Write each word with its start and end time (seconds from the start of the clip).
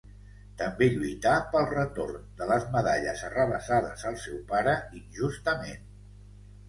També 0.59 0.85
lluità 0.93 1.33
pel 1.51 1.67
retorn 1.73 2.23
de 2.41 2.47
les 2.53 2.65
medalles 2.77 3.23
arrabassades 3.29 4.07
al 4.13 4.19
seu 4.25 4.41
pare 4.55 4.75
injustament. 5.01 5.89